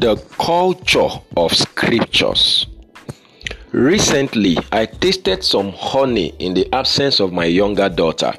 The 0.00 0.16
culture 0.38 1.10
of 1.36 1.52
scriptures. 1.52 2.66
Recently, 3.72 4.56
I 4.72 4.86
tasted 4.86 5.44
some 5.44 5.72
honey 5.72 6.32
in 6.38 6.54
the 6.54 6.74
absence 6.74 7.20
of 7.20 7.34
my 7.34 7.44
younger 7.44 7.90
daughter. 7.90 8.32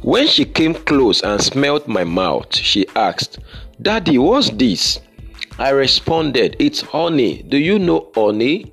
When 0.00 0.26
she 0.26 0.46
came 0.46 0.72
close 0.72 1.20
and 1.20 1.42
smelled 1.42 1.86
my 1.88 2.04
mouth, 2.04 2.56
she 2.56 2.86
asked, 2.96 3.38
Daddy, 3.82 4.16
what's 4.16 4.48
this? 4.48 5.00
I 5.58 5.68
responded, 5.72 6.56
It's 6.58 6.80
honey. 6.80 7.42
Do 7.42 7.58
you 7.58 7.78
know 7.78 8.10
honey? 8.14 8.72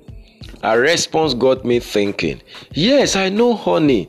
Her 0.62 0.80
response 0.80 1.34
got 1.34 1.66
me 1.66 1.80
thinking, 1.80 2.40
Yes, 2.72 3.14
I 3.14 3.28
know 3.28 3.54
honey 3.54 4.08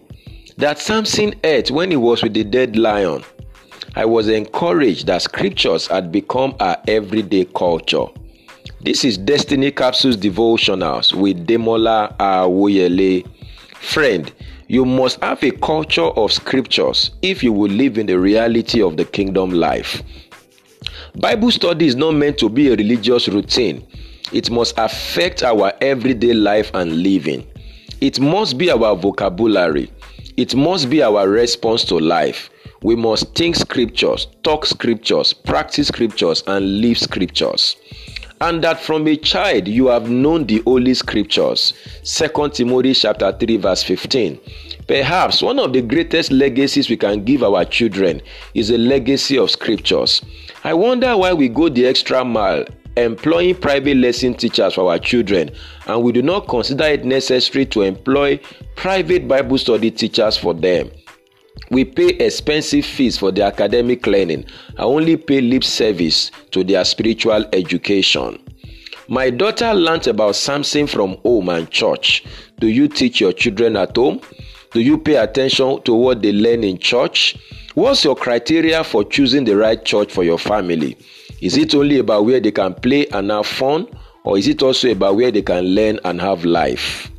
that 0.55 0.79
Samson 0.79 1.33
ate 1.43 1.69
when 1.71 1.91
he 1.91 1.97
was 1.97 2.23
with 2.23 2.35
the 2.35 2.45
dead 2.45 2.77
lion. 2.77 3.25
I 3.93 4.05
was 4.05 4.29
encouraged 4.29 5.07
that 5.07 5.21
scriptures 5.21 5.87
had 5.87 6.13
become 6.13 6.55
our 6.61 6.77
everyday 6.87 7.43
culture. 7.43 8.05
This 8.79 9.03
is 9.03 9.17
Destiny 9.17 9.69
Capsules 9.69 10.15
Devotionals 10.15 11.13
with 11.13 11.45
Demola 11.45 12.15
Awoyele. 12.17 13.27
Friend, 13.75 14.31
you 14.69 14.85
must 14.85 15.21
have 15.21 15.43
a 15.43 15.51
culture 15.51 16.05
of 16.05 16.31
scriptures 16.31 17.11
if 17.21 17.43
you 17.43 17.51
will 17.51 17.69
live 17.69 17.97
in 17.97 18.05
the 18.05 18.17
reality 18.17 18.81
of 18.81 18.95
the 18.95 19.03
kingdom 19.03 19.51
life. 19.51 20.01
Bible 21.17 21.51
study 21.51 21.85
is 21.85 21.95
not 21.95 22.13
meant 22.13 22.37
to 22.37 22.47
be 22.47 22.69
a 22.71 22.77
religious 22.77 23.27
routine. 23.27 23.85
It 24.31 24.49
must 24.49 24.73
affect 24.77 25.43
our 25.43 25.73
everyday 25.81 26.33
life 26.33 26.71
and 26.73 27.03
living. 27.03 27.45
It 27.99 28.21
must 28.21 28.57
be 28.57 28.71
our 28.71 28.95
vocabulary. 28.95 29.91
It 30.37 30.55
must 30.55 30.89
be 30.89 31.03
our 31.03 31.27
response 31.27 31.83
to 31.85 31.99
life. 31.99 32.49
We 32.83 32.95
must 32.95 33.35
think 33.35 33.55
scriptures, 33.55 34.25
talk 34.41 34.65
scriptures, 34.65 35.33
practice 35.33 35.89
scriptures, 35.89 36.43
and 36.47 36.81
live 36.81 36.97
scriptures. 36.97 37.75
And 38.41 38.63
that 38.63 38.79
from 38.79 39.07
a 39.07 39.15
child 39.15 39.67
you 39.67 39.87
have 39.87 40.09
known 40.09 40.47
the 40.47 40.63
holy 40.65 40.95
scriptures. 40.95 41.73
2 42.03 42.49
Timothy 42.49 42.95
chapter 42.95 43.31
3, 43.31 43.57
verse 43.57 43.83
15. 43.83 44.39
Perhaps 44.87 45.43
one 45.43 45.59
of 45.59 45.73
the 45.73 45.83
greatest 45.83 46.31
legacies 46.31 46.89
we 46.89 46.97
can 46.97 47.23
give 47.23 47.43
our 47.43 47.63
children 47.65 48.19
is 48.55 48.71
a 48.71 48.79
legacy 48.79 49.37
of 49.37 49.51
scriptures. 49.51 50.23
I 50.63 50.73
wonder 50.73 51.15
why 51.15 51.33
we 51.33 51.49
go 51.49 51.69
the 51.69 51.85
extra 51.85 52.25
mile 52.25 52.65
employing 52.97 53.55
private 53.55 53.95
lesson 53.97 54.33
teachers 54.33 54.73
for 54.73 54.91
our 54.91 54.99
children 54.99 55.51
and 55.87 56.03
we 56.03 56.11
do 56.11 56.21
not 56.21 56.47
consider 56.47 56.85
it 56.85 57.05
necessary 57.05 57.65
to 57.67 57.83
employ 57.83 58.37
private 58.75 59.27
Bible 59.27 59.59
study 59.59 59.91
teachers 59.91 60.35
for 60.35 60.53
them. 60.53 60.89
We 61.71 61.85
pay 61.85 62.09
expensive 62.09 62.85
fees 62.85 63.17
for 63.17 63.31
their 63.31 63.47
academic 63.47 64.05
learning 64.05 64.45
and 64.67 64.79
only 64.79 65.15
pay 65.15 65.39
lip 65.39 65.63
service 65.63 66.29
to 66.51 66.65
their 66.65 66.83
spiritual 66.83 67.45
education. 67.53 68.39
My 69.07 69.29
daughter 69.29 69.73
learnt 69.73 70.07
about 70.07 70.35
Samson 70.35 70.85
from 70.85 71.15
home 71.23 71.47
and 71.47 71.69
church. 71.71 72.25
Do 72.59 72.67
you 72.67 72.89
teach 72.89 73.21
your 73.21 73.31
children 73.31 73.77
at 73.77 73.95
home? 73.95 74.19
Do 74.71 74.81
you 74.81 74.97
pay 74.97 75.15
attention 75.15 75.81
to 75.83 75.93
what 75.93 76.21
they 76.21 76.33
learn 76.33 76.65
in 76.65 76.77
church? 76.77 77.37
What's 77.73 78.03
your 78.03 78.17
criteria 78.17 78.83
for 78.83 79.05
choosing 79.05 79.45
the 79.45 79.55
right 79.55 79.83
church 79.83 80.11
for 80.11 80.25
your 80.25 80.39
family? 80.39 80.97
Is 81.41 81.55
it 81.55 81.73
only 81.73 81.99
about 81.99 82.25
where 82.25 82.41
they 82.41 82.51
can 82.51 82.73
play 82.73 83.07
and 83.07 83.31
have 83.31 83.47
fun, 83.47 83.87
or 84.25 84.37
is 84.37 84.47
it 84.47 84.61
also 84.61 84.91
about 84.91 85.15
where 85.15 85.31
they 85.31 85.41
can 85.41 85.63
learn 85.63 85.99
and 86.03 86.19
have 86.19 86.43
life? 86.43 87.10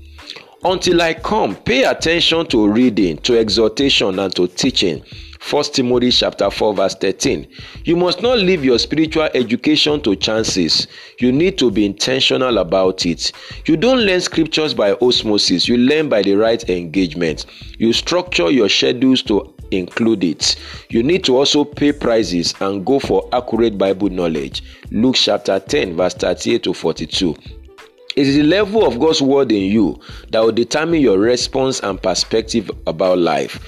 Until 0.65 1.03
I 1.03 1.15
come, 1.15 1.57
pay 1.57 1.83
attention 1.83 2.47
to 2.47 2.69
reading, 2.69 3.17
to 3.19 3.37
exhortation, 3.37 4.21
and 4.21 4.33
to 4.37 4.47
teaching. 4.47 5.03
1 5.51 5.65
Timothy 5.73 6.13
chapter 6.13 6.49
4 6.49 6.75
verse 6.75 6.95
13. 6.95 7.49
You 7.85 7.97
must 7.97 8.23
not 8.23 8.39
leave 8.39 8.65
your 8.65 8.79
spiritual 8.79 9.29
education 9.35 10.01
to 10.03 10.15
chances. 10.15 10.87
You 11.19 11.33
need 11.33 11.59
to 11.59 11.73
be 11.73 11.85
intentional 11.85 12.59
about 12.59 13.05
it. 13.07 13.33
You 13.67 13.77
don't 13.77 14.03
learn 14.03 14.21
scriptures 14.21 14.73
by 14.73 14.93
osmosis, 15.03 15.67
you 15.67 15.79
learn 15.79 16.09
by 16.09 16.23
the 16.23 16.35
right 16.35 16.63
engagement. 16.71 17.47
You 17.79 17.93
structure 17.93 18.49
your 18.53 18.69
schedules 18.69 19.25
to 19.25 19.53
include 19.73 20.23
it. 20.23 20.55
You 20.91 21.03
need 21.03 21.25
to 21.25 21.37
also 21.39 21.65
pay 21.65 21.91
prices 21.91 22.55
and 22.61 22.87
go 22.87 23.01
for 23.01 23.29
accurate 23.33 23.77
Bible 23.77 24.11
knowledge. 24.11 24.63
Luke 24.93 25.17
chapter 25.17 25.59
10 25.59 25.97
verse 25.97 26.15
38 26.15 26.63
to 26.63 26.73
42. 26.73 27.35
It 28.15 28.29
is 28.29 28.37
the 28.37 28.43
level 28.43 28.87
of 28.87 29.01
God's 29.01 29.23
word 29.23 29.53
in 29.53 29.71
you 29.71 29.99
that 30.31 30.41
will 30.41 30.53
determine 30.53 31.01
your 31.01 31.19
response 31.19 31.81
and 31.81 32.01
perspective 32.03 32.71
about 32.87 33.19
life. 33.19 33.59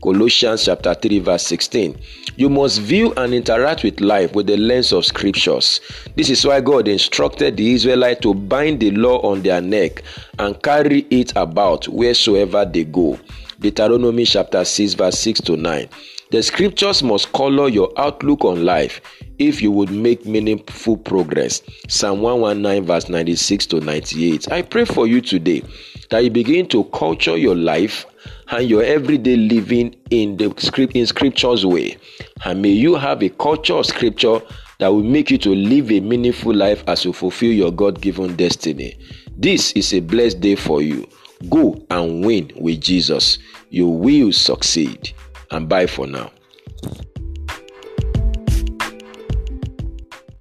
Colossians 0.00 0.64
chapter 0.64 0.94
3 0.94 1.18
verse 1.18 1.42
16. 1.46 1.98
You 2.36 2.48
must 2.48 2.80
view 2.80 3.12
and 3.16 3.34
interact 3.34 3.82
with 3.82 4.00
life 4.00 4.32
with 4.34 4.46
the 4.46 4.56
lens 4.56 4.92
of 4.92 5.04
scriptures. 5.04 5.80
This 6.14 6.30
is 6.30 6.46
why 6.46 6.60
God 6.60 6.86
instructed 6.86 7.56
the 7.56 7.72
Israelites 7.72 8.20
to 8.20 8.32
bind 8.32 8.78
the 8.80 8.92
law 8.92 9.18
on 9.22 9.42
their 9.42 9.60
neck 9.60 10.02
and 10.38 10.62
carry 10.62 11.00
it 11.10 11.32
about 11.34 11.88
wheresoever 11.88 12.64
they 12.64 12.84
go. 12.84 13.18
Deuteronomy 13.58 14.24
chapter 14.24 14.64
6 14.64 14.94
verse 14.94 15.18
6 15.18 15.40
to 15.42 15.56
9. 15.56 15.88
The 16.30 16.42
scriptures 16.44 17.02
must 17.02 17.32
color 17.32 17.68
your 17.68 17.92
outlook 17.96 18.44
on 18.44 18.64
life 18.64 19.00
if 19.40 19.62
you 19.62 19.72
would 19.72 19.90
make 19.90 20.26
meaningful 20.26 20.98
progress. 20.98 21.62
Psalm 21.88 22.20
119, 22.20 22.84
verse 22.84 23.08
96 23.08 23.66
to 23.66 23.80
98. 23.80 24.52
I 24.52 24.62
pray 24.62 24.84
for 24.84 25.06
you 25.06 25.20
today 25.22 25.62
that 26.10 26.22
you 26.22 26.30
begin 26.30 26.68
to 26.68 26.84
culture 26.84 27.36
your 27.36 27.56
life 27.56 28.04
and 28.50 28.68
your 28.68 28.82
everyday 28.82 29.36
living 29.36 29.96
in 30.10 30.36
the 30.36 30.52
script 30.58 30.94
in 30.94 31.06
scripture's 31.06 31.64
way. 31.64 31.96
And 32.44 32.60
may 32.60 32.68
you 32.68 32.96
have 32.96 33.22
a 33.22 33.30
culture 33.30 33.74
of 33.74 33.86
scripture 33.86 34.40
that 34.78 34.88
will 34.88 35.02
make 35.02 35.30
you 35.30 35.38
to 35.38 35.54
live 35.54 35.90
a 35.90 36.00
meaningful 36.00 36.54
life 36.54 36.84
as 36.86 37.04
you 37.04 37.12
fulfill 37.14 37.52
your 37.52 37.72
God-given 37.72 38.36
destiny. 38.36 38.98
This 39.36 39.72
is 39.72 39.94
a 39.94 40.00
blessed 40.00 40.40
day 40.40 40.54
for 40.54 40.82
you. 40.82 41.08
Go 41.48 41.82
and 41.90 42.24
win 42.24 42.50
with 42.56 42.82
Jesus. 42.82 43.38
You 43.70 43.88
will 43.88 44.32
succeed. 44.32 45.12
And 45.50 45.66
bye 45.66 45.86
for 45.86 46.06
now. 46.06 46.30